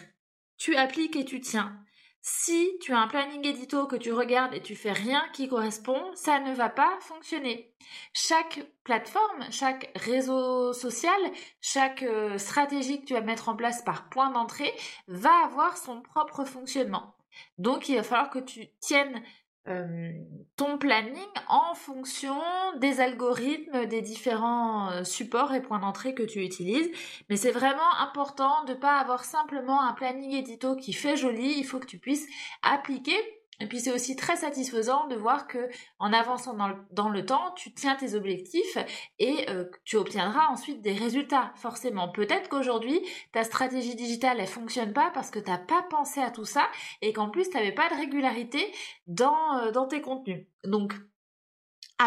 Tu 0.56 0.74
appliques 0.74 1.14
et 1.14 1.24
tu 1.24 1.40
tiens. 1.40 1.80
Si 2.22 2.76
tu 2.82 2.92
as 2.92 2.98
un 2.98 3.08
planning 3.08 3.46
édito 3.46 3.86
que 3.86 3.96
tu 3.96 4.12
regardes 4.12 4.52
et 4.52 4.60
tu 4.60 4.76
fais 4.76 4.92
rien 4.92 5.22
qui 5.32 5.48
correspond, 5.48 6.14
ça 6.14 6.38
ne 6.38 6.54
va 6.54 6.68
pas 6.68 6.98
fonctionner. 7.00 7.74
Chaque 8.12 8.60
plateforme, 8.84 9.50
chaque 9.50 9.90
réseau 9.96 10.74
social, 10.74 11.20
chaque 11.62 12.02
euh, 12.02 12.36
stratégie 12.36 13.00
que 13.00 13.06
tu 13.06 13.14
vas 13.14 13.22
mettre 13.22 13.48
en 13.48 13.56
place 13.56 13.82
par 13.82 14.10
point 14.10 14.30
d'entrée 14.30 14.74
va 15.08 15.44
avoir 15.44 15.78
son 15.78 16.02
propre 16.02 16.44
fonctionnement. 16.44 17.16
Donc 17.56 17.88
il 17.88 17.96
va 17.96 18.02
falloir 18.02 18.30
que 18.30 18.38
tu 18.38 18.68
tiennes 18.80 19.22
euh, 19.68 20.12
ton 20.56 20.78
planning 20.78 21.14
en 21.48 21.74
fonction 21.74 22.34
des 22.78 23.00
algorithmes 23.00 23.84
des 23.86 24.00
différents 24.00 24.90
euh, 24.90 25.04
supports 25.04 25.52
et 25.52 25.60
points 25.60 25.80
d'entrée 25.80 26.14
que 26.14 26.22
tu 26.22 26.42
utilises. 26.42 26.90
Mais 27.28 27.36
c'est 27.36 27.50
vraiment 27.50 27.94
important 27.98 28.64
de 28.64 28.74
pas 28.74 28.96
avoir 28.98 29.24
simplement 29.24 29.82
un 29.82 29.92
planning 29.92 30.32
édito 30.32 30.76
qui 30.76 30.92
fait 30.92 31.16
joli. 31.16 31.58
Il 31.58 31.64
faut 31.64 31.78
que 31.78 31.86
tu 31.86 31.98
puisses 31.98 32.26
appliquer 32.62 33.18
et 33.60 33.66
puis 33.66 33.80
c'est 33.80 33.92
aussi 33.92 34.16
très 34.16 34.36
satisfaisant 34.36 35.06
de 35.08 35.16
voir 35.16 35.46
que 35.46 35.68
en 35.98 36.12
avançant 36.12 36.56
dans 36.90 37.08
le, 37.08 37.26
temps, 37.26 37.52
tu 37.56 37.72
tiens 37.74 37.94
tes 37.94 38.14
objectifs 38.14 38.78
et 39.18 39.48
euh, 39.50 39.64
tu 39.84 39.96
obtiendras 39.96 40.48
ensuite 40.48 40.80
des 40.80 40.92
résultats. 40.92 41.52
Forcément, 41.56 42.08
peut-être 42.08 42.48
qu'aujourd'hui 42.48 43.00
ta 43.32 43.44
stratégie 43.44 43.94
digitale 43.94 44.38
elle 44.40 44.46
fonctionne 44.46 44.92
pas 44.92 45.10
parce 45.12 45.30
que 45.30 45.38
tu 45.38 45.50
n'as 45.50 45.58
pas 45.58 45.82
pensé 45.90 46.20
à 46.20 46.30
tout 46.30 46.44
ça 46.46 46.68
et 47.02 47.12
qu'en 47.12 47.28
plus 47.28 47.50
tu 47.50 47.56
n'avais 47.56 47.72
pas 47.72 47.88
de 47.90 47.94
régularité 47.94 48.72
dans, 49.06 49.58
euh, 49.58 49.70
dans 49.70 49.86
tes 49.86 50.00
contenus. 50.00 50.46
Donc 50.64 50.94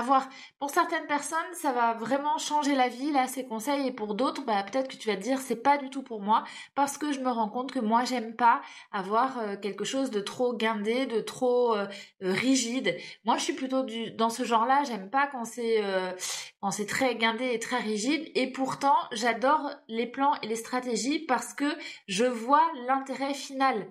voir. 0.01 0.27
Pour 0.59 0.69
certaines 0.69 1.05
personnes, 1.07 1.37
ça 1.53 1.71
va 1.71 1.93
vraiment 1.93 2.37
changer 2.37 2.75
la 2.75 2.87
vie, 2.87 3.11
là, 3.11 3.27
ces 3.27 3.45
conseils, 3.45 3.87
et 3.87 3.91
pour 3.91 4.15
d'autres, 4.15 4.43
bah, 4.45 4.63
peut-être 4.63 4.89
que 4.89 4.95
tu 4.95 5.07
vas 5.09 5.15
te 5.15 5.21
dire, 5.21 5.39
c'est 5.39 5.61
pas 5.61 5.77
du 5.77 5.89
tout 5.89 6.03
pour 6.03 6.21
moi, 6.21 6.43
parce 6.75 6.97
que 6.97 7.11
je 7.11 7.19
me 7.19 7.29
rends 7.29 7.49
compte 7.49 7.71
que 7.71 7.79
moi, 7.79 8.03
j'aime 8.05 8.35
pas 8.35 8.61
avoir 8.91 9.37
euh, 9.39 9.55
quelque 9.57 9.83
chose 9.85 10.09
de 10.11 10.19
trop 10.19 10.55
guindé, 10.55 11.05
de 11.05 11.21
trop 11.21 11.75
euh, 11.75 11.85
euh, 12.23 12.31
rigide. 12.33 12.97
Moi, 13.25 13.37
je 13.37 13.43
suis 13.43 13.53
plutôt 13.53 13.83
du, 13.83 14.11
dans 14.11 14.29
ce 14.29 14.43
genre-là, 14.43 14.83
j'aime 14.85 15.09
pas 15.09 15.27
quand 15.27 15.45
c'est, 15.45 15.81
quand 16.61 16.71
c'est 16.71 16.85
très 16.85 17.15
guindé 17.15 17.51
et 17.53 17.59
très 17.59 17.77
rigide, 17.77 18.29
et 18.35 18.51
pourtant, 18.51 18.95
j'adore 19.11 19.71
les 19.87 20.07
plans 20.07 20.33
et 20.41 20.47
les 20.47 20.55
stratégies 20.55 21.19
parce 21.19 21.53
que 21.53 21.65
je 22.07 22.25
vois 22.25 22.63
l'intérêt 22.87 23.33
final. 23.33 23.87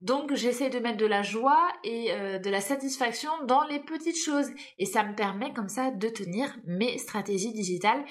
Donc 0.00 0.34
j'essaie 0.34 0.70
de 0.70 0.78
mettre 0.78 0.98
de 0.98 1.06
la 1.06 1.22
joie 1.22 1.68
et 1.82 2.12
euh, 2.12 2.38
de 2.38 2.50
la 2.50 2.60
satisfaction 2.60 3.30
dans 3.46 3.64
les 3.64 3.80
petites 3.80 4.22
choses 4.22 4.50
et 4.78 4.86
ça 4.86 5.02
me 5.04 5.14
permet 5.14 5.52
comme 5.52 5.68
ça 5.68 5.90
de 5.90 6.08
tenir 6.08 6.54
mes 6.66 6.98
stratégies 6.98 7.52
digitales. 7.52 8.04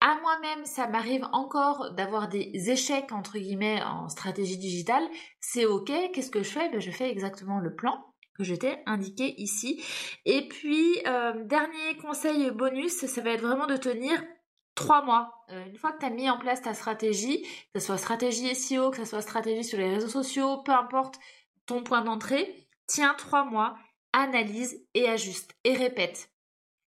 À 0.00 0.16
moi-même, 0.20 0.64
ça 0.64 0.86
m'arrive 0.86 1.26
encore 1.32 1.92
d'avoir 1.94 2.28
des 2.28 2.70
échecs 2.70 3.12
entre 3.12 3.38
guillemets 3.38 3.82
en 3.82 4.08
stratégie 4.08 4.58
digitale. 4.58 5.02
C'est 5.40 5.66
ok. 5.66 5.90
Qu'est-ce 6.12 6.30
que 6.30 6.42
je 6.42 6.50
fais? 6.50 6.68
Ben, 6.70 6.80
Je 6.80 6.90
fais 6.92 7.10
exactement 7.10 7.58
le 7.58 7.74
plan 7.74 8.04
que 8.36 8.44
je 8.44 8.54
t'ai 8.54 8.78
indiqué 8.86 9.34
ici. 9.40 9.82
Et 10.24 10.46
puis, 10.46 10.96
euh, 11.06 11.32
dernier 11.44 11.96
conseil 12.00 12.50
bonus, 12.52 12.92
ça 12.92 13.20
va 13.20 13.30
être 13.30 13.42
vraiment 13.42 13.66
de 13.66 13.76
tenir 13.76 14.22
trois 14.78 15.02
mois. 15.02 15.44
Euh, 15.50 15.66
une 15.66 15.76
fois 15.76 15.90
que 15.90 15.98
tu 15.98 16.06
as 16.06 16.10
mis 16.10 16.30
en 16.30 16.38
place 16.38 16.62
ta 16.62 16.72
stratégie, 16.72 17.42
que 17.74 17.80
ce 17.80 17.86
soit 17.86 17.98
stratégie 17.98 18.54
SEO, 18.54 18.90
que 18.90 18.98
ce 18.98 19.04
soit 19.04 19.22
stratégie 19.22 19.64
sur 19.64 19.76
les 19.76 19.92
réseaux 19.92 20.08
sociaux, 20.08 20.58
peu 20.58 20.70
importe 20.70 21.18
ton 21.66 21.82
point 21.82 22.02
d'entrée, 22.02 22.68
tiens 22.86 23.14
trois 23.18 23.44
mois, 23.44 23.76
analyse 24.12 24.86
et 24.94 25.08
ajuste 25.08 25.50
et 25.64 25.74
répète. 25.74 26.30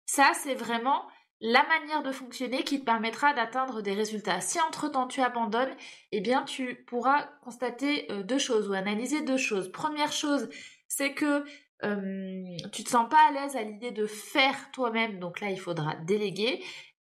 Ça, 0.06 0.30
c'est 0.34 0.54
vraiment 0.54 1.02
la 1.40 1.66
manière 1.66 2.04
de 2.04 2.12
fonctionner 2.12 2.62
qui 2.62 2.78
te 2.78 2.84
permettra 2.84 3.34
d'atteindre 3.34 3.82
des 3.82 3.92
résultats. 3.92 4.40
Si 4.40 4.60
entre-temps 4.60 5.08
tu 5.08 5.20
abandonnes, 5.20 5.74
eh 6.12 6.20
bien 6.20 6.44
tu 6.44 6.84
pourras 6.86 7.24
constater 7.42 8.10
euh, 8.12 8.22
deux 8.22 8.38
choses 8.38 8.68
ou 8.68 8.72
analyser 8.72 9.22
deux 9.22 9.36
choses. 9.36 9.72
Première 9.72 10.12
chose, 10.12 10.48
c'est 10.86 11.12
que 11.12 11.44
euh, 11.82 12.56
tu 12.72 12.84
te 12.84 12.90
sens 12.90 13.08
pas 13.08 13.28
à 13.28 13.32
l'aise 13.32 13.56
à 13.56 13.62
l'idée 13.62 13.90
de 13.90 14.06
faire 14.06 14.70
toi-même, 14.70 15.18
donc 15.18 15.40
là 15.40 15.50
il 15.50 15.58
faudra 15.58 15.96
déléguer. 15.96 16.62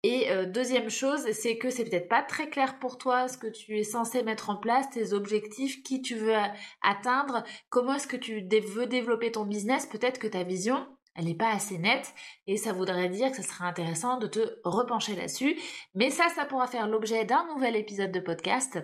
Et 0.10 0.32
euh, 0.32 0.46
deuxième 0.46 0.90
chose, 0.90 1.30
c'est 1.34 1.58
que 1.58 1.70
c'est 1.70 1.84
peut-être 1.84 2.08
pas 2.08 2.24
très 2.24 2.50
clair 2.50 2.80
pour 2.80 2.98
toi 2.98 3.28
ce 3.28 3.38
que 3.38 3.48
tu 3.48 3.78
es 3.78 3.84
censé 3.84 4.24
mettre 4.24 4.50
en 4.50 4.56
place, 4.56 4.90
tes 4.90 5.12
objectifs, 5.12 5.84
qui 5.84 6.02
tu 6.02 6.16
veux 6.16 6.34
atteindre, 6.82 7.44
comment 7.68 7.96
est-ce 7.96 8.08
que 8.08 8.16
tu 8.16 8.36
veux 8.62 8.86
développer 8.86 9.34
ton 9.34 9.44
business. 9.44 9.86
Peut-être 9.86 10.18
que 10.18 10.28
ta 10.28 10.44
vision, 10.44 10.88
elle 11.14 11.26
n'est 11.26 11.36
pas 11.36 11.52
assez 11.52 11.78
nette 11.78 12.14
et 12.46 12.56
ça 12.56 12.72
voudrait 12.72 13.10
dire 13.10 13.32
que 13.32 13.36
ce 13.36 13.44
serait 13.44 13.66
intéressant 13.66 14.18
de 14.18 14.28
te 14.28 14.40
repencher 14.64 15.14
là-dessus. 15.14 15.60
Mais 15.94 16.10
ça, 16.10 16.30
ça 16.34 16.46
pourra 16.46 16.68
faire 16.68 16.88
l'objet 16.88 17.26
d'un 17.26 17.46
nouvel 17.54 17.76
épisode 17.76 18.14
de 18.14 18.22
podcast. 18.22 18.80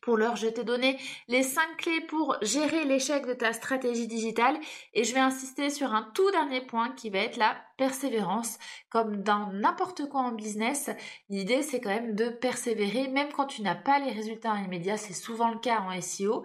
Pour 0.00 0.16
l'heure, 0.16 0.36
je 0.36 0.46
t'ai 0.46 0.64
donné 0.64 0.98
les 1.28 1.42
5 1.42 1.76
clés 1.76 2.00
pour 2.00 2.36
gérer 2.40 2.84
l'échec 2.84 3.26
de 3.26 3.34
ta 3.34 3.52
stratégie 3.52 4.06
digitale 4.06 4.58
et 4.94 5.04
je 5.04 5.12
vais 5.12 5.20
insister 5.20 5.68
sur 5.68 5.92
un 5.94 6.10
tout 6.14 6.30
dernier 6.30 6.62
point 6.62 6.90
qui 6.92 7.10
va 7.10 7.18
être 7.18 7.36
la 7.36 7.56
persévérance. 7.76 8.58
Comme 8.88 9.22
dans 9.22 9.52
n'importe 9.52 10.08
quoi 10.08 10.22
en 10.22 10.32
business, 10.32 10.90
l'idée 11.28 11.62
c'est 11.62 11.80
quand 11.80 11.90
même 11.90 12.14
de 12.14 12.30
persévérer 12.30 13.08
même 13.08 13.30
quand 13.32 13.46
tu 13.46 13.60
n'as 13.60 13.74
pas 13.74 13.98
les 13.98 14.12
résultats 14.12 14.56
immédiats, 14.64 14.96
c'est 14.96 15.12
souvent 15.12 15.50
le 15.50 15.58
cas 15.58 15.80
en 15.80 16.00
SEO. 16.00 16.44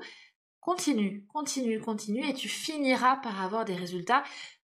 Continue, 0.60 1.26
continue, 1.28 1.80
continue 1.80 2.28
et 2.28 2.34
tu 2.34 2.50
finiras 2.50 3.18
par 3.18 3.42
avoir 3.42 3.66
des 3.66 3.76
résultats 3.76 4.24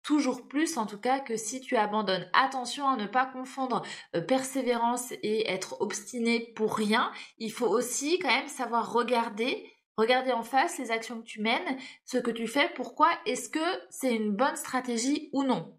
toujours 0.07 0.47
plus 0.47 0.79
en 0.79 0.87
tout 0.87 0.99
cas 0.99 1.19
que 1.19 1.37
si 1.37 1.61
tu 1.61 1.77
abandonnes. 1.77 2.31
Attention 2.33 2.89
à 2.89 2.97
ne 2.97 3.07
pas 3.07 3.27
confondre 3.27 3.83
euh, 4.15 4.21
persévérance 4.21 5.13
et 5.23 5.51
être 5.51 5.81
obstiné 5.81 6.53
pour 6.55 6.77
rien. 6.77 7.11
Il 7.39 7.51
faut 7.51 7.67
aussi 7.67 8.21
quand 8.21 8.29
même 8.29 8.49
savoir 8.49 8.93
regarder 8.93 9.73
Regarder 9.97 10.33
en 10.33 10.43
face 10.43 10.77
les 10.77 10.91
actions 10.91 11.23
que 11.23 11.27
tu 11.27 11.41
mènes, 11.41 11.79
ce 12.05 12.19
que 12.19 12.31
tu 12.31 12.47
fais, 12.47 12.71
pourquoi 12.75 13.09
est-ce 13.25 13.49
que 13.49 13.59
c'est 13.89 14.15
une 14.15 14.31
bonne 14.31 14.57
stratégie 14.57 15.31
ou 15.33 15.43
non. 15.43 15.75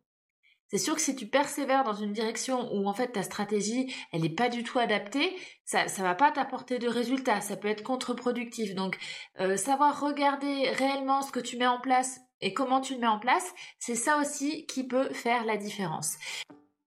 C'est 0.69 0.79
sûr 0.79 0.95
que 0.95 1.01
si 1.01 1.15
tu 1.15 1.27
persévères 1.27 1.83
dans 1.83 1.93
une 1.93 2.13
direction 2.13 2.73
où 2.73 2.87
en 2.87 2.93
fait 2.93 3.11
ta 3.11 3.21
stratégie 3.21 3.93
elle 4.11 4.21
n'est 4.21 4.29
pas 4.29 4.49
du 4.49 4.63
tout 4.63 4.79
adaptée, 4.79 5.37
ça 5.65 5.85
ne 5.85 6.01
va 6.01 6.15
pas 6.15 6.31
t'apporter 6.31 6.79
de 6.79 6.87
résultats, 6.87 7.41
ça 7.41 7.57
peut 7.57 7.67
être 7.67 7.83
contre-productif. 7.83 8.73
Donc 8.73 8.97
euh, 9.39 9.55
savoir 9.55 10.01
regarder 10.01 10.71
réellement 10.71 11.21
ce 11.21 11.31
que 11.31 11.39
tu 11.39 11.55
mets 11.57 11.67
en 11.67 11.79
place 11.79 12.19
et 12.41 12.53
comment 12.53 12.81
tu 12.81 12.93
le 12.93 12.99
mets 12.99 13.07
en 13.07 13.19
place, 13.19 13.53
c'est 13.79 13.95
ça 13.95 14.17
aussi 14.19 14.65
qui 14.65 14.85
peut 14.85 15.09
faire 15.13 15.45
la 15.45 15.57
différence. 15.57 16.17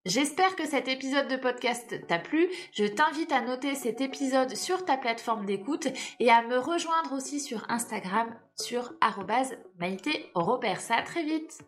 J'espère 0.07 0.57
que 0.57 0.67
cet 0.67 0.89
épisode 0.89 1.29
de 1.29 1.37
podcast 1.37 2.07
t'a 2.07 2.19
plu. 2.19 2.49
Je 2.73 2.87
t'invite 2.87 3.33
à 3.33 3.43
noter 3.43 3.75
cet 3.75 4.01
épisode 4.01 4.57
sur 4.57 4.87
ta 4.87 4.97
plateforme 4.97 5.45
d'écoute 5.45 5.89
et 6.21 6.31
à 6.31 6.43
me 6.43 6.59
rejoindre 6.59 7.13
aussi 7.13 7.39
sur 7.39 7.67
Instagram 7.69 8.35
sur 8.59 8.95
Maïté 9.79 10.31
Robert. 10.35 10.81
Ça, 10.81 10.97
à 10.97 11.03
très 11.03 11.23
vite! 11.23 11.59